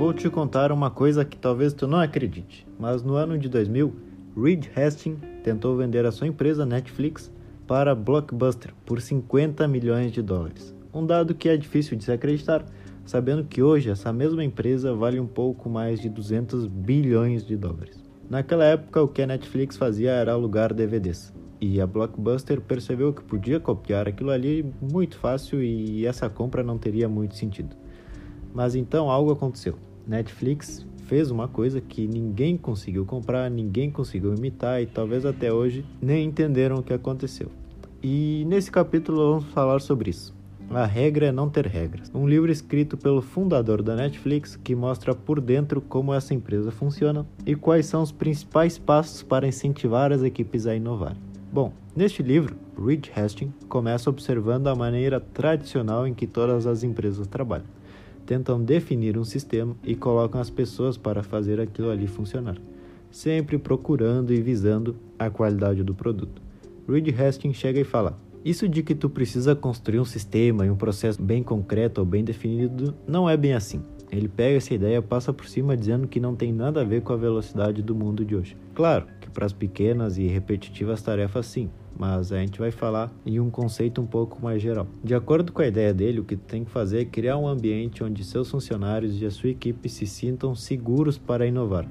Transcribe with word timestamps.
vou 0.00 0.14
te 0.14 0.30
contar 0.30 0.72
uma 0.72 0.90
coisa 0.90 1.26
que 1.26 1.36
talvez 1.36 1.74
tu 1.74 1.86
não 1.86 2.00
acredite, 2.00 2.66
mas 2.78 3.02
no 3.02 3.16
ano 3.16 3.36
de 3.36 3.50
2000, 3.50 3.94
Reed 4.34 4.68
Hastings 4.74 5.20
tentou 5.44 5.76
vender 5.76 6.06
a 6.06 6.10
sua 6.10 6.26
empresa 6.26 6.64
Netflix 6.64 7.30
para 7.66 7.94
Blockbuster 7.94 8.72
por 8.86 8.98
50 8.98 9.68
milhões 9.68 10.10
de 10.10 10.22
dólares. 10.22 10.74
Um 10.94 11.04
dado 11.04 11.34
que 11.34 11.50
é 11.50 11.56
difícil 11.58 11.98
de 11.98 12.04
se 12.04 12.10
acreditar, 12.10 12.64
sabendo 13.04 13.44
que 13.44 13.62
hoje 13.62 13.90
essa 13.90 14.10
mesma 14.10 14.42
empresa 14.42 14.94
vale 14.94 15.20
um 15.20 15.26
pouco 15.26 15.68
mais 15.68 16.00
de 16.00 16.08
200 16.08 16.66
bilhões 16.66 17.44
de 17.44 17.54
dólares. 17.54 18.02
Naquela 18.26 18.64
época, 18.64 19.02
o 19.02 19.08
que 19.08 19.20
a 19.20 19.26
Netflix 19.26 19.76
fazia 19.76 20.12
era 20.12 20.32
alugar 20.32 20.72
DVDs. 20.72 21.30
E 21.60 21.78
a 21.78 21.86
Blockbuster 21.86 22.58
percebeu 22.62 23.12
que 23.12 23.22
podia 23.22 23.60
copiar 23.60 24.08
aquilo 24.08 24.30
ali 24.30 24.64
muito 24.80 25.18
fácil 25.18 25.62
e 25.62 26.06
essa 26.06 26.30
compra 26.30 26.62
não 26.62 26.78
teria 26.78 27.06
muito 27.06 27.36
sentido. 27.36 27.76
Mas 28.54 28.74
então 28.74 29.10
algo 29.10 29.30
aconteceu. 29.30 29.89
Netflix 30.06 30.86
fez 31.10 31.30
uma 31.30 31.48
coisa 31.48 31.80
que 31.80 32.06
ninguém 32.06 32.56
conseguiu 32.56 33.04
comprar, 33.04 33.50
ninguém 33.50 33.90
conseguiu 33.90 34.32
imitar 34.32 34.80
e 34.80 34.86
talvez 34.86 35.26
até 35.26 35.52
hoje 35.52 35.84
nem 36.00 36.24
entenderam 36.24 36.76
o 36.76 36.82
que 36.82 36.92
aconteceu. 36.92 37.50
E 38.00 38.44
nesse 38.46 38.70
capítulo 38.70 39.32
vamos 39.32 39.52
falar 39.52 39.80
sobre 39.80 40.10
isso. 40.10 40.32
A 40.70 40.86
regra 40.86 41.26
é 41.26 41.32
não 41.32 41.50
ter 41.50 41.66
regras. 41.66 42.12
Um 42.14 42.28
livro 42.28 42.52
escrito 42.52 42.96
pelo 42.96 43.20
fundador 43.20 43.82
da 43.82 43.96
Netflix 43.96 44.54
que 44.54 44.72
mostra 44.76 45.12
por 45.12 45.40
dentro 45.40 45.80
como 45.80 46.14
essa 46.14 46.32
empresa 46.32 46.70
funciona 46.70 47.26
e 47.44 47.56
quais 47.56 47.86
são 47.86 48.02
os 48.02 48.12
principais 48.12 48.78
passos 48.78 49.24
para 49.24 49.48
incentivar 49.48 50.12
as 50.12 50.22
equipes 50.22 50.64
a 50.68 50.76
inovar. 50.76 51.16
Bom, 51.52 51.72
neste 51.96 52.22
livro, 52.22 52.54
Reed 52.78 53.08
Hastings 53.16 53.52
começa 53.68 54.08
observando 54.08 54.68
a 54.68 54.76
maneira 54.76 55.18
tradicional 55.18 56.06
em 56.06 56.14
que 56.14 56.24
todas 56.24 56.68
as 56.68 56.84
empresas 56.84 57.26
trabalham 57.26 57.66
tentam 58.30 58.62
definir 58.62 59.18
um 59.18 59.24
sistema 59.24 59.74
e 59.82 59.96
colocam 59.96 60.40
as 60.40 60.48
pessoas 60.48 60.96
para 60.96 61.20
fazer 61.20 61.60
aquilo 61.60 61.90
ali 61.90 62.06
funcionar, 62.06 62.56
sempre 63.10 63.58
procurando 63.58 64.32
e 64.32 64.40
visando 64.40 64.94
a 65.18 65.28
qualidade 65.28 65.82
do 65.82 65.92
produto. 65.92 66.40
Reed 66.88 67.12
Hastings 67.20 67.56
chega 67.56 67.80
e 67.80 67.84
fala: 67.84 68.16
Isso 68.44 68.68
de 68.68 68.84
que 68.84 68.94
tu 68.94 69.10
precisa 69.10 69.56
construir 69.56 69.98
um 69.98 70.04
sistema 70.04 70.64
e 70.64 70.70
um 70.70 70.76
processo 70.76 71.20
bem 71.20 71.42
concreto 71.42 72.00
ou 72.00 72.06
bem 72.06 72.22
definido 72.22 72.94
não 73.04 73.28
é 73.28 73.36
bem 73.36 73.52
assim. 73.52 73.82
Ele 74.10 74.28
pega 74.28 74.56
essa 74.56 74.74
ideia 74.74 75.00
passa 75.00 75.32
por 75.32 75.46
cima 75.46 75.76
dizendo 75.76 76.08
que 76.08 76.18
não 76.18 76.34
tem 76.34 76.52
nada 76.52 76.80
a 76.80 76.84
ver 76.84 77.02
com 77.02 77.12
a 77.12 77.16
velocidade 77.16 77.82
do 77.82 77.94
mundo 77.94 78.24
de 78.24 78.34
hoje. 78.34 78.56
Claro 78.74 79.06
que 79.20 79.30
para 79.30 79.46
as 79.46 79.52
pequenas 79.52 80.18
e 80.18 80.26
repetitivas 80.26 81.00
tarefas 81.00 81.46
sim, 81.46 81.70
mas 81.96 82.32
a 82.32 82.38
gente 82.38 82.58
vai 82.58 82.70
falar 82.70 83.12
em 83.24 83.38
um 83.38 83.50
conceito 83.50 84.00
um 84.00 84.06
pouco 84.06 84.42
mais 84.42 84.60
geral. 84.60 84.86
De 85.04 85.14
acordo 85.14 85.52
com 85.52 85.62
a 85.62 85.66
ideia 85.66 85.94
dele, 85.94 86.20
o 86.20 86.24
que 86.24 86.34
tem 86.34 86.64
que 86.64 86.70
fazer 86.70 87.02
é 87.02 87.04
criar 87.04 87.36
um 87.36 87.46
ambiente 87.46 88.02
onde 88.02 88.24
seus 88.24 88.50
funcionários 88.50 89.20
e 89.20 89.26
a 89.26 89.30
sua 89.30 89.50
equipe 89.50 89.88
se 89.88 90.06
sintam 90.06 90.54
seguros 90.54 91.16
para 91.16 91.46
inovar. 91.46 91.86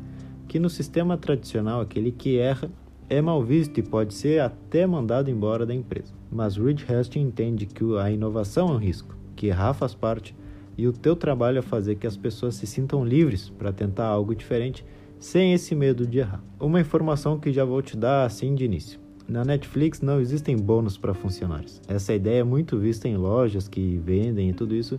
Que 0.48 0.60
no 0.60 0.70
sistema 0.70 1.16
tradicional, 1.16 1.80
aquele 1.80 2.12
que 2.12 2.38
erra 2.38 2.70
é 3.10 3.22
mal 3.22 3.42
visto 3.44 3.80
e 3.80 3.84
pode 3.84 4.14
ser 4.14 4.42
até 4.42 4.86
mandado 4.86 5.30
embora 5.30 5.66
da 5.66 5.74
empresa. 5.74 6.14
Mas 6.32 6.58
Reed 6.58 6.82
Hastings 6.90 7.28
entende 7.28 7.66
que 7.66 7.84
a 7.98 8.12
inovação 8.12 8.70
é 8.70 8.72
um 8.74 8.78
risco, 8.78 9.16
que 9.36 9.48
errar 9.48 9.74
faz 9.74 9.96
parte 9.96 10.36
e 10.80 10.88
o 10.88 10.94
teu 10.94 11.14
trabalho 11.14 11.58
é 11.58 11.62
fazer 11.62 11.96
que 11.96 12.08
as 12.08 12.16
pessoas 12.16 12.56
se 12.56 12.66
sintam 12.66 13.04
livres 13.04 13.50
para 13.50 13.74
tentar 13.74 14.06
algo 14.06 14.34
diferente 14.34 14.86
sem 15.20 15.54
esse 15.54 15.76
medo 15.76 16.08
de 16.08 16.20
errar. 16.20 16.42
Uma 16.58 16.80
informação 16.80 17.38
que 17.38 17.52
já 17.52 17.66
vou 17.66 17.82
te 17.82 17.98
dar 17.98 18.24
assim 18.24 18.56
de 18.56 18.64
início. 18.64 18.98
Na 19.28 19.44
Netflix 19.44 20.00
não 20.00 20.22
existem 20.22 20.56
bônus 20.56 20.98
para 20.98 21.14
funcionários. 21.14 21.82
Essa 21.86 22.14
ideia 22.14 22.40
é 22.40 22.44
muito 22.46 22.78
vista 22.78 23.10
em 23.10 23.18
lojas 23.18 23.68
que 23.68 23.98
vendem 23.98 24.52
e 24.52 24.54
tudo 24.54 24.74
isso, 24.74 24.98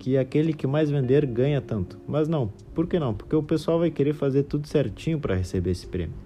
que 0.00 0.18
aquele 0.18 0.52
que 0.52 0.66
mais 0.66 0.90
vender 0.90 1.24
ganha 1.26 1.60
tanto. 1.60 1.96
Mas 2.08 2.26
não, 2.26 2.48
por 2.74 2.88
que 2.88 2.98
não? 2.98 3.14
Porque 3.14 3.36
o 3.36 3.42
pessoal 3.42 3.78
vai 3.78 3.90
querer 3.92 4.14
fazer 4.14 4.42
tudo 4.42 4.66
certinho 4.66 5.20
para 5.20 5.36
receber 5.36 5.70
esse 5.70 5.86
prêmio. 5.86 6.16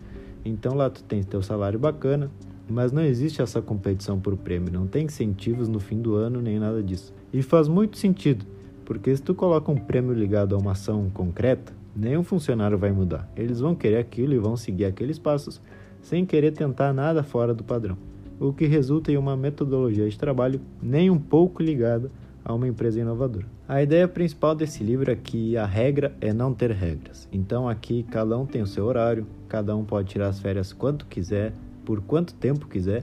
Então 0.46 0.74
lá 0.74 0.88
tu 0.88 1.04
tem 1.04 1.22
teu 1.22 1.42
salário 1.42 1.78
bacana, 1.78 2.30
mas 2.66 2.90
não 2.90 3.02
existe 3.02 3.42
essa 3.42 3.60
competição 3.60 4.18
por 4.18 4.34
prêmio, 4.34 4.72
não 4.72 4.86
tem 4.86 5.04
incentivos 5.04 5.68
no 5.68 5.78
fim 5.78 6.00
do 6.00 6.14
ano 6.14 6.40
nem 6.40 6.58
nada 6.58 6.82
disso. 6.82 7.12
E 7.30 7.42
faz 7.42 7.68
muito 7.68 7.98
sentido, 7.98 8.46
porque 8.84 9.14
se 9.14 9.22
tu 9.22 9.34
coloca 9.34 9.70
um 9.70 9.76
prêmio 9.76 10.12
ligado 10.12 10.54
a 10.54 10.58
uma 10.58 10.72
ação 10.72 11.10
concreta, 11.12 11.72
nenhum 11.94 12.22
funcionário 12.22 12.78
vai 12.78 12.92
mudar. 12.92 13.28
Eles 13.36 13.60
vão 13.60 13.74
querer 13.74 13.98
aquilo 13.98 14.34
e 14.34 14.38
vão 14.38 14.56
seguir 14.56 14.84
aqueles 14.84 15.18
passos 15.18 15.60
sem 16.02 16.26
querer 16.26 16.52
tentar 16.52 16.92
nada 16.92 17.22
fora 17.22 17.54
do 17.54 17.64
padrão, 17.64 17.96
o 18.38 18.52
que 18.52 18.66
resulta 18.66 19.10
em 19.10 19.16
uma 19.16 19.36
metodologia 19.36 20.08
de 20.08 20.18
trabalho 20.18 20.60
nem 20.82 21.10
um 21.10 21.18
pouco 21.18 21.62
ligada 21.62 22.10
a 22.44 22.52
uma 22.52 22.68
empresa 22.68 23.00
inovadora. 23.00 23.46
A 23.66 23.82
ideia 23.82 24.06
principal 24.06 24.54
desse 24.54 24.84
livro 24.84 25.10
é 25.10 25.16
que 25.16 25.56
a 25.56 25.64
regra 25.64 26.14
é 26.20 26.32
não 26.32 26.52
ter 26.52 26.70
regras. 26.70 27.26
Então 27.32 27.66
aqui 27.66 28.04
cada 28.10 28.36
um 28.36 28.44
tem 28.44 28.60
o 28.60 28.66
seu 28.66 28.84
horário, 28.84 29.26
cada 29.48 29.74
um 29.74 29.82
pode 29.82 30.10
tirar 30.10 30.28
as 30.28 30.38
férias 30.38 30.72
quanto 30.72 31.06
quiser, 31.06 31.54
por 31.86 32.02
quanto 32.02 32.34
tempo 32.34 32.66
quiser, 32.66 33.02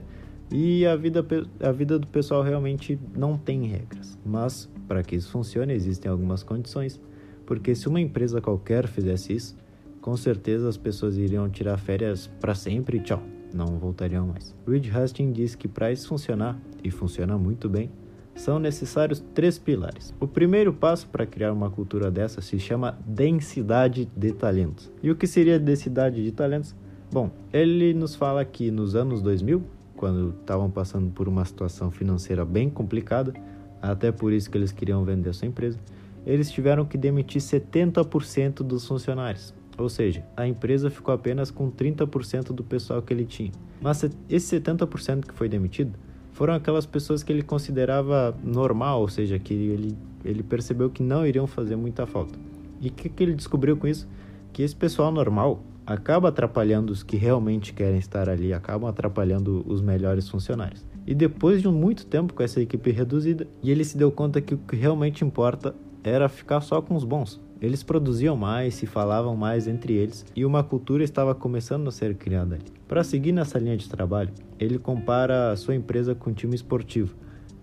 e 0.52 0.86
a 0.86 0.94
vida, 0.94 1.24
a 1.60 1.72
vida 1.72 1.98
do 1.98 2.06
pessoal 2.06 2.42
realmente 2.42 2.98
não 3.16 3.38
tem 3.38 3.66
regras. 3.66 4.18
Mas 4.24 4.68
para 4.86 5.02
que 5.02 5.16
isso 5.16 5.30
funcione 5.30 5.72
existem 5.72 6.10
algumas 6.10 6.42
condições, 6.42 7.00
porque 7.46 7.74
se 7.74 7.88
uma 7.88 8.00
empresa 8.00 8.40
qualquer 8.40 8.86
fizesse 8.86 9.32
isso, 9.32 9.56
com 10.00 10.16
certeza 10.16 10.68
as 10.68 10.76
pessoas 10.76 11.16
iriam 11.16 11.48
tirar 11.48 11.78
férias 11.78 12.26
para 12.40 12.54
sempre 12.54 12.98
e 12.98 13.00
tchau, 13.00 13.22
não 13.54 13.78
voltariam 13.78 14.26
mais. 14.26 14.54
Reed 14.66 14.88
Hastings 14.94 15.34
diz 15.34 15.54
que 15.54 15.68
para 15.68 15.90
isso 15.90 16.08
funcionar, 16.08 16.60
e 16.84 16.90
funciona 16.90 17.38
muito 17.38 17.68
bem, 17.68 17.90
são 18.34 18.58
necessários 18.58 19.22
três 19.34 19.58
pilares. 19.58 20.14
O 20.18 20.26
primeiro 20.26 20.72
passo 20.72 21.06
para 21.06 21.26
criar 21.26 21.52
uma 21.52 21.70
cultura 21.70 22.10
dessa 22.10 22.40
se 22.40 22.58
chama 22.58 22.98
densidade 23.06 24.10
de 24.16 24.32
talentos. 24.32 24.90
E 25.02 25.10
o 25.10 25.16
que 25.16 25.26
seria 25.26 25.58
densidade 25.58 26.22
de 26.22 26.32
talentos? 26.32 26.74
Bom, 27.10 27.30
ele 27.52 27.92
nos 27.92 28.14
fala 28.14 28.44
que 28.44 28.70
nos 28.70 28.96
anos 28.96 29.20
2000, 29.20 29.62
quando 30.02 30.34
estavam 30.40 30.68
passando 30.68 31.12
por 31.12 31.28
uma 31.28 31.44
situação 31.44 31.88
financeira 31.88 32.44
bem 32.44 32.68
complicada, 32.68 33.32
até 33.80 34.10
por 34.10 34.32
isso 34.32 34.50
que 34.50 34.58
eles 34.58 34.72
queriam 34.72 35.04
vender 35.04 35.32
sua 35.32 35.46
empresa, 35.46 35.78
eles 36.26 36.50
tiveram 36.50 36.84
que 36.84 36.98
demitir 36.98 37.40
70% 37.40 38.64
dos 38.64 38.84
funcionários. 38.84 39.54
Ou 39.78 39.88
seja, 39.88 40.24
a 40.36 40.44
empresa 40.44 40.90
ficou 40.90 41.14
apenas 41.14 41.52
com 41.52 41.70
30% 41.70 42.46
do 42.46 42.64
pessoal 42.64 43.00
que 43.00 43.14
ele 43.14 43.24
tinha. 43.24 43.52
Mas 43.80 44.04
esse 44.28 44.60
70% 44.60 45.24
que 45.24 45.34
foi 45.34 45.48
demitido 45.48 45.96
foram 46.32 46.54
aquelas 46.54 46.84
pessoas 46.84 47.22
que 47.22 47.30
ele 47.30 47.42
considerava 47.42 48.36
normal, 48.42 49.02
ou 49.02 49.08
seja, 49.08 49.38
que 49.38 49.54
ele, 49.54 49.96
ele 50.24 50.42
percebeu 50.42 50.90
que 50.90 51.00
não 51.00 51.24
iriam 51.24 51.46
fazer 51.46 51.76
muita 51.76 52.08
falta. 52.08 52.36
E 52.80 52.88
o 52.88 52.92
que, 52.92 53.08
que 53.08 53.22
ele 53.22 53.34
descobriu 53.34 53.76
com 53.76 53.86
isso? 53.86 54.08
Que 54.52 54.64
esse 54.64 54.74
pessoal 54.74 55.12
normal 55.12 55.62
acaba 55.86 56.28
atrapalhando 56.28 56.92
os 56.92 57.02
que 57.02 57.16
realmente 57.16 57.72
querem 57.72 57.98
estar 57.98 58.28
ali, 58.28 58.52
acabam 58.52 58.88
atrapalhando 58.88 59.64
os 59.66 59.80
melhores 59.80 60.28
funcionários. 60.28 60.84
E 61.06 61.14
depois 61.14 61.60
de 61.60 61.68
muito 61.68 62.06
tempo 62.06 62.32
com 62.32 62.42
essa 62.42 62.60
equipe 62.60 62.90
reduzida, 62.90 63.46
e 63.62 63.70
ele 63.70 63.84
se 63.84 63.98
deu 63.98 64.10
conta 64.12 64.40
que 64.40 64.54
o 64.54 64.58
que 64.58 64.76
realmente 64.76 65.24
importa 65.24 65.74
era 66.04 66.28
ficar 66.28 66.60
só 66.60 66.80
com 66.80 66.94
os 66.94 67.04
bons. 67.04 67.40
Eles 67.60 67.82
produziam 67.82 68.36
mais, 68.36 68.74
se 68.74 68.86
falavam 68.86 69.36
mais 69.36 69.68
entre 69.68 69.92
eles 69.92 70.26
e 70.34 70.44
uma 70.44 70.64
cultura 70.64 71.04
estava 71.04 71.32
começando 71.32 71.86
a 71.86 71.92
ser 71.92 72.14
criada 72.16 72.56
ali. 72.56 72.64
Para 72.88 73.04
seguir 73.04 73.30
nessa 73.30 73.58
linha 73.58 73.76
de 73.76 73.88
trabalho, 73.88 74.30
ele 74.58 74.78
compara 74.78 75.52
a 75.52 75.56
sua 75.56 75.74
empresa 75.74 76.14
com 76.14 76.30
um 76.30 76.32
time 76.32 76.56
esportivo. 76.56 77.14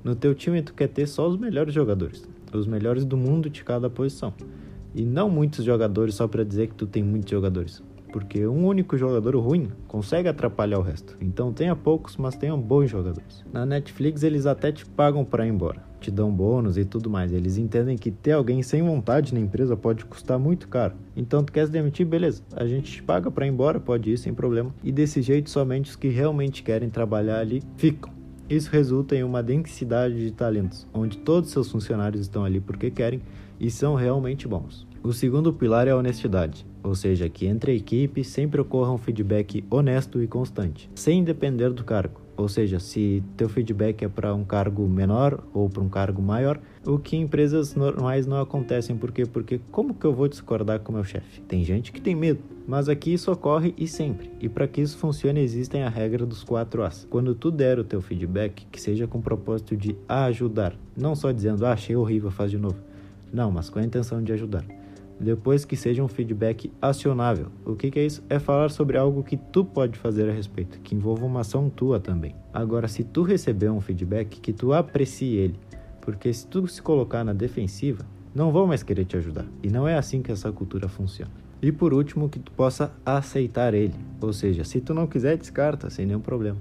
No 0.01 0.15
teu 0.15 0.33
time 0.33 0.61
tu 0.61 0.73
quer 0.73 0.87
ter 0.87 1.05
só 1.05 1.27
os 1.27 1.37
melhores 1.37 1.73
jogadores, 1.73 2.25
os 2.53 2.65
melhores 2.65 3.03
do 3.03 3.17
mundo 3.17 3.49
de 3.49 3.61
cada 3.61 3.89
posição. 3.89 4.33
E 4.95 5.03
não 5.03 5.29
muitos 5.29 5.65
jogadores 5.65 6.15
só 6.15 6.27
para 6.27 6.45
dizer 6.45 6.67
que 6.67 6.75
tu 6.75 6.87
tem 6.87 7.03
muitos 7.03 7.29
jogadores 7.29 7.83
porque 8.11 8.45
um 8.47 8.65
único 8.65 8.97
jogador 8.97 9.35
ruim 9.37 9.69
consegue 9.87 10.27
atrapalhar 10.27 10.79
o 10.79 10.81
resto. 10.81 11.17
Então 11.21 11.53
tenha 11.53 11.75
poucos, 11.75 12.17
mas 12.17 12.35
tenham 12.35 12.59
bons 12.59 12.89
jogadores. 12.89 13.45
Na 13.51 13.65
Netflix 13.65 14.23
eles 14.23 14.45
até 14.45 14.71
te 14.71 14.85
pagam 14.85 15.23
para 15.23 15.45
ir 15.45 15.49
embora, 15.49 15.83
te 15.99 16.11
dão 16.11 16.31
bônus 16.31 16.77
e 16.77 16.85
tudo 16.85 17.09
mais. 17.09 17.31
Eles 17.31 17.57
entendem 17.57 17.97
que 17.97 18.11
ter 18.11 18.33
alguém 18.33 18.61
sem 18.61 18.81
vontade 18.81 19.33
na 19.33 19.39
empresa 19.39 19.77
pode 19.77 20.05
custar 20.05 20.39
muito 20.39 20.67
caro. 20.67 20.95
Então 21.15 21.43
tu 21.43 21.51
quer 21.51 21.65
se 21.65 21.71
demitir, 21.71 22.05
beleza? 22.05 22.43
A 22.55 22.65
gente 22.65 22.91
te 22.91 23.03
paga 23.03 23.29
para 23.29 23.45
ir 23.45 23.49
embora, 23.49 23.79
pode 23.79 24.11
ir 24.11 24.17
sem 24.17 24.33
problema. 24.33 24.73
E 24.83 24.91
desse 24.91 25.21
jeito 25.21 25.49
somente 25.49 25.91
os 25.91 25.95
que 25.95 26.09
realmente 26.09 26.63
querem 26.63 26.89
trabalhar 26.89 27.39
ali 27.39 27.61
ficam. 27.77 28.11
Isso 28.49 28.71
resulta 28.71 29.15
em 29.15 29.23
uma 29.23 29.43
densidade 29.43 30.17
de 30.17 30.31
talentos, 30.31 30.87
onde 30.91 31.19
todos 31.19 31.51
seus 31.51 31.71
funcionários 31.71 32.21
estão 32.21 32.43
ali 32.43 32.59
porque 32.59 32.89
querem 32.89 33.21
e 33.59 33.69
são 33.69 33.93
realmente 33.93 34.47
bons. 34.47 34.88
O 35.01 35.13
segundo 35.13 35.53
pilar 35.53 35.87
é 35.87 35.91
a 35.91 35.95
honestidade, 35.95 36.65
ou 36.83 36.93
seja, 36.93 37.29
que 37.29 37.47
entre 37.47 37.71
a 37.71 37.75
equipe 37.75 38.21
sempre 38.21 38.59
ocorra 38.59 38.91
um 38.91 38.97
feedback 38.97 39.63
honesto 39.71 40.21
e 40.21 40.27
constante, 40.27 40.91
sem 40.93 41.23
depender 41.23 41.69
do 41.69 41.85
cargo. 41.85 42.19
Ou 42.35 42.49
seja, 42.49 42.79
se 42.79 43.23
teu 43.37 43.47
feedback 43.47 44.03
é 44.03 44.09
para 44.09 44.35
um 44.35 44.43
cargo 44.43 44.87
menor 44.89 45.41
ou 45.53 45.69
para 45.69 45.81
um 45.81 45.87
cargo 45.87 46.21
maior, 46.21 46.59
o 46.85 46.99
que 46.99 47.15
em 47.15 47.21
empresas 47.21 47.75
normais 47.75 48.25
não 48.25 48.41
acontecem. 48.41 48.97
Por 48.97 49.11
quê? 49.13 49.25
Porque 49.25 49.61
como 49.71 49.93
que 49.93 50.05
eu 50.05 50.13
vou 50.13 50.27
discordar 50.27 50.81
com 50.81 50.91
meu 50.91 51.03
chefe? 51.05 51.41
Tem 51.41 51.63
gente 51.63 51.93
que 51.93 52.01
tem 52.01 52.13
medo, 52.13 52.41
mas 52.67 52.89
aqui 52.89 53.13
isso 53.13 53.31
ocorre 53.31 53.73
e 53.77 53.87
sempre. 53.87 54.29
E 54.41 54.49
para 54.49 54.67
que 54.67 54.81
isso 54.81 54.97
funcione, 54.97 55.39
existem 55.39 55.83
a 55.83 55.89
regra 55.89 56.25
dos 56.25 56.43
4 56.43 56.83
As. 56.83 57.07
Quando 57.09 57.33
tu 57.33 57.49
der 57.51 57.79
o 57.79 57.85
teu 57.85 58.01
feedback, 58.01 58.65
que 58.69 58.81
seja 58.81 59.07
com 59.07 59.19
o 59.19 59.21
propósito 59.21 59.77
de 59.77 59.95
ajudar, 60.09 60.75
não 60.95 61.15
só 61.15 61.31
dizendo, 61.31 61.65
ah, 61.65 61.71
achei 61.71 61.95
horrível, 61.95 62.31
faz 62.31 62.51
de 62.51 62.57
novo. 62.57 62.77
Não, 63.31 63.49
mas 63.49 63.69
com 63.69 63.79
a 63.79 63.83
intenção 63.83 64.21
de 64.21 64.33
ajudar. 64.33 64.65
Depois 65.19 65.65
que 65.65 65.75
seja 65.75 66.03
um 66.03 66.07
feedback 66.07 66.71
acionável. 66.81 67.47
O 67.65 67.75
que, 67.75 67.91
que, 67.91 67.99
é 67.99 68.05
isso? 68.05 68.23
É 68.29 68.39
falar 68.39 68.69
sobre 68.69 68.97
algo 68.97 69.23
que 69.23 69.35
tu 69.35 69.65
pode 69.65 69.97
fazer 69.97 70.29
a 70.29 70.33
respeito, 70.33 70.79
que 70.79 70.95
envolva 70.95 71.25
uma 71.25 71.41
ação 71.41 71.69
tua 71.69 71.99
também. 71.99 72.35
Agora, 72.53 72.87
se 72.87 73.03
tu 73.03 73.23
receber 73.23 73.69
um 73.69 73.81
feedback, 73.81 74.39
que 74.39 74.53
tu 74.53 74.71
aprecie 74.71 75.35
ele, 75.35 75.59
porque 75.99 76.31
se 76.33 76.47
tu 76.47 76.65
se 76.67 76.81
colocar 76.81 77.23
na 77.23 77.33
defensiva, 77.33 78.05
não 78.33 78.51
vão 78.51 78.65
mais 78.65 78.81
querer 78.81 79.05
te 79.05 79.17
ajudar. 79.17 79.45
E 79.61 79.69
não 79.69 79.87
é 79.87 79.97
assim 79.97 80.21
que 80.21 80.31
essa 80.31 80.51
cultura 80.51 80.87
funciona. 80.87 81.31
E 81.61 81.71
por 81.71 81.93
último, 81.93 82.29
que 82.29 82.39
tu 82.39 82.51
possa 82.53 82.91
aceitar 83.05 83.73
ele. 83.73 83.95
Ou 84.21 84.31
seja, 84.31 84.63
se 84.63 84.79
tu 84.79 84.93
não 84.93 85.05
quiser, 85.05 85.37
descarta, 85.37 85.89
sem 85.89 86.05
nenhum 86.05 86.21
problema. 86.21 86.57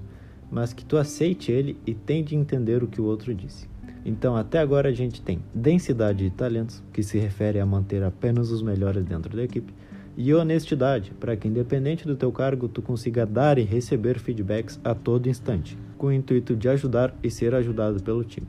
Mas 0.51 0.73
que 0.73 0.85
tu 0.85 0.97
aceite 0.97 1.53
ele 1.53 1.77
e 1.87 1.95
tente 1.95 2.35
entender 2.35 2.83
o 2.83 2.89
que 2.89 3.01
o 3.01 3.05
outro 3.05 3.33
disse. 3.33 3.69
Então, 4.09 4.35
até 4.35 4.59
agora 4.59 4.89
a 4.89 4.93
gente 4.93 5.21
tem 5.21 5.39
densidade 5.55 6.25
de 6.25 6.31
talentos, 6.31 6.83
que 6.95 7.03
se 7.03 7.19
refere 7.19 7.61
a 7.61 7.67
manter 7.67 8.03
apenas 8.03 8.51
os 8.51 8.63
melhores 8.63 9.05
dentro 9.05 9.37
da 9.37 9.45
equipe, 9.45 9.71
e 10.17 10.33
honestidade, 10.33 11.13
para 11.21 11.37
que 11.37 11.47
independente 11.47 12.07
do 12.07 12.17
teu 12.17 12.33
cargo, 12.33 12.69
tu 12.69 12.81
consiga 12.81 13.27
dar 13.27 13.59
e 13.59 13.65
receber 13.65 14.19
feedbacks 14.19 14.81
a 14.83 14.95
todo 14.95 15.29
instante, 15.29 15.77
com 15.99 16.07
o 16.07 16.13
intuito 16.13 16.57
de 16.57 16.71
ajudar 16.71 17.15
e 17.23 17.31
ser 17.31 17.55
ajudado 17.55 18.03
pelo 18.03 18.25
time. 18.25 18.49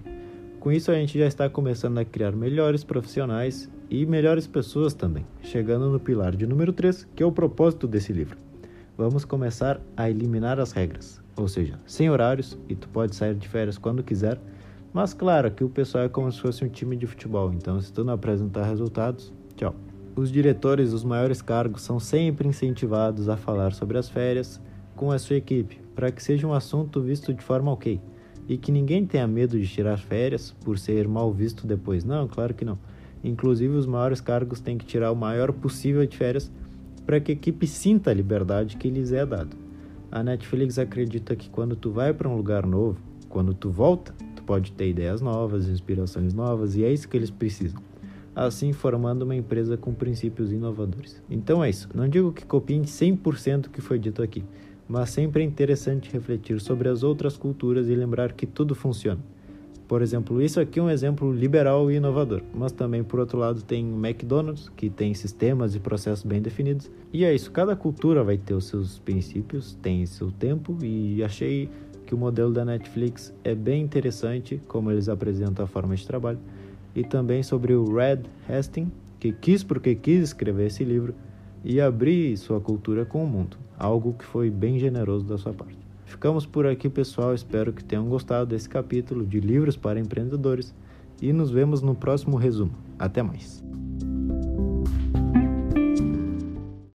Com 0.62 0.72
isso, 0.72 0.92
a 0.92 0.96
gente 0.96 1.20
já 1.20 1.28
está 1.28 1.50
começando 1.50 1.98
a 1.98 2.06
criar 2.06 2.32
melhores 2.32 2.86
profissionais 2.86 3.70
e 3.90 4.06
melhores 4.06 4.48
pessoas 4.48 4.94
também, 4.94 5.26
chegando 5.42 5.90
no 5.90 6.00
pilar 6.00 6.38
de 6.38 6.48
número 6.48 6.72
3, 6.72 7.06
que 7.14 7.22
é 7.22 7.26
o 7.26 7.34
propósito 7.34 7.86
desse 7.86 8.14
livro. 8.14 8.38
Vamos 8.98 9.26
começar 9.26 9.82
a 9.98 10.10
eliminar 10.10 10.58
as 10.58 10.72
regras, 10.72 11.22
ou 11.36 11.50
seja, 11.50 11.78
sem 11.86 12.10
horários 12.10 12.58
e 12.70 12.76
tu 12.76 12.88
pode 12.88 13.14
sair 13.14 13.36
de 13.36 13.48
férias 13.50 13.78
quando 13.78 14.02
quiser 14.02 14.40
mas 14.94 15.13
claro, 15.13 15.51
que 15.51 15.63
o 15.63 15.69
pessoal 15.69 16.06
é 16.06 16.09
como 16.09 16.31
se 16.31 16.39
fosse 16.39 16.63
um 16.65 16.69
time 16.69 16.95
de 16.95 17.06
futebol, 17.06 17.53
então 17.53 17.80
se 17.80 17.94
tu 17.94 18.03
não 18.03 18.13
apresentar 18.13 18.63
resultados, 18.65 19.31
tchau. 19.56 19.75
Os 20.15 20.31
diretores 20.31 20.91
dos 20.91 21.03
maiores 21.03 21.41
cargos 21.41 21.81
são 21.83 22.00
sempre 22.00 22.47
incentivados 22.47 23.30
a 23.30 23.38
falar 23.38 23.71
sobre 23.74 23.97
as 23.97 24.09
férias 24.09 24.59
com 24.95 25.12
a 25.12 25.19
sua 25.19 25.38
equipe, 25.38 25.80
para 25.95 26.12
que 26.12 26.21
seja 26.21 26.45
um 26.45 26.53
assunto 26.53 27.01
visto 27.01 27.33
de 27.33 27.41
forma 27.41 27.71
ok. 27.71 28.01
E 28.47 28.57
que 28.57 28.71
ninguém 28.71 29.06
tenha 29.06 29.27
medo 29.27 29.57
de 29.57 29.68
tirar 29.68 29.97
férias 29.97 30.51
por 30.62 30.77
ser 30.77 31.07
mal 31.07 31.31
visto 31.31 31.65
depois. 31.68 32.03
Não, 32.03 32.27
claro 32.27 32.53
que 32.53 32.65
não. 32.65 32.77
Inclusive, 33.24 33.74
os 33.75 33.86
maiores 33.86 34.19
cargos 34.19 34.59
têm 34.59 34.77
que 34.77 34.86
tirar 34.86 35.12
o 35.12 35.15
maior 35.15 35.53
possível 35.53 36.06
de 36.06 36.18
férias 36.18 36.51
para 37.06 37.19
que 37.19 37.31
a 37.31 37.36
equipe 37.36 37.65
sinta 37.65 38.12
a 38.12 38.13
liberdade 38.13 38.75
que 38.75 38.89
lhes 38.89 39.12
é 39.12 39.25
dado. 39.25 39.56
A 40.12 40.24
Netflix 40.24 40.77
acredita 40.77 41.36
que 41.36 41.50
quando 41.50 41.75
tu 41.75 41.91
vai 41.91 42.13
para 42.13 42.27
um 42.27 42.36
lugar 42.36 42.65
novo, 42.65 43.00
quando 43.30 43.53
tu 43.53 43.69
volta, 43.69 44.13
pode 44.50 44.72
ter 44.72 44.90
ideias 44.90 45.22
novas, 45.22 45.68
inspirações 45.68 46.34
novas, 46.34 46.75
e 46.75 46.84
é 46.84 46.92
isso 46.92 47.07
que 47.07 47.16
eles 47.16 47.30
precisam. 47.30 47.80
Assim, 48.36 48.74
formando 48.74 49.22
uma 49.22 49.36
empresa 49.36 49.78
com 49.78 49.94
princípios 49.94 50.51
inovadores. 50.51 51.22
Então 51.30 51.63
é 51.63 51.69
isso. 51.69 51.88
Não 51.94 52.10
digo 52.10 52.34
que 52.34 52.44
copiem 52.44 52.81
100% 52.81 53.68
o 53.68 53.69
que 53.69 53.80
foi 53.80 54.00
dito 54.00 54.24
aqui, 54.24 54.44
mas 54.88 55.12
sempre 55.12 55.44
é 55.44 55.46
interessante 55.46 56.12
refletir 56.12 56.60
sobre 56.60 56.90
as 56.90 57.04
outras 57.04 57.38
culturas 57.38 57.90
e 57.90 57.94
lembrar 57.94 58.34
que 58.34 58.48
tudo 58.48 58.74
funciona. 58.74 59.19
Por 59.88 60.01
exemplo, 60.01 60.42
isso 60.42 60.60
aqui 60.60 60.80
é 60.80 60.81
um 60.81 60.90
exemplo 60.90 61.31
liberal 61.31 61.92
e 61.92 61.98
inovador, 61.98 62.42
mas 62.51 62.72
também, 62.72 63.04
por 63.04 63.19
outro 63.19 63.38
lado, 63.38 63.62
tem 63.62 63.86
o 63.86 64.04
McDonald's, 64.04 64.68
que 64.69 64.90
tem 64.90 65.13
sistemas 65.13 65.75
e 65.75 65.80
processos 65.80 66.24
bem 66.24 66.42
definidos. 66.42 66.90
E 67.13 67.24
é 67.24 67.36
isso, 67.36 67.51
cada 67.51 67.75
cultura 67.75 68.24
vai 68.24 68.38
ter 68.40 68.56
os 68.56 68.66
seus 68.66 68.98
princípios, 68.98 69.78
tem 69.80 70.04
seu 70.07 70.31
tempo, 70.31 70.75
e 70.81 71.24
achei 71.24 71.69
que 72.10 72.16
o 72.16 72.18
modelo 72.18 72.52
da 72.52 72.66
Netflix 72.66 73.32
é 73.44 73.54
bem 73.54 73.84
interessante, 73.84 74.60
como 74.68 74.90
eles 74.90 75.08
apresentam 75.08 75.64
a 75.64 75.68
forma 75.68 75.96
de 75.96 76.08
trabalho, 76.08 76.40
e 76.96 77.04
também 77.04 77.44
sobre 77.44 77.76
o 77.76 77.94
Red 77.94 78.24
Hastings, 78.50 78.90
que 79.20 79.32
quis 79.32 79.64
porque 79.64 79.94
quis 79.94 80.24
escrever 80.24 80.66
esse 80.66 80.84
livro 80.84 81.14
e 81.64 81.80
abrir 81.80 82.36
sua 82.36 82.60
cultura 82.60 83.06
com 83.06 83.24
o 83.24 83.28
mundo, 83.28 83.58
algo 83.78 84.14
que 84.14 84.26
foi 84.26 84.50
bem 84.50 84.80
generoso 84.80 85.24
da 85.24 85.38
sua 85.38 85.54
parte. 85.54 85.78
Ficamos 86.06 86.48
por 86.48 86.66
aqui, 86.66 86.90
pessoal. 86.90 87.36
Espero 87.36 87.72
que 87.72 87.84
tenham 87.84 88.10
gostado 88.10 88.48
desse 88.48 88.68
capítulo 88.68 89.24
de 89.24 89.40
Livros 89.40 89.78
para 89.78 90.00
Empreendedores 90.00 90.74
e 91.22 91.32
nos 91.32 91.52
vemos 91.52 91.84
no 91.84 91.94
próximo 91.94 92.38
resumo. 92.38 92.74
Até 92.98 93.22
mais! 93.22 93.64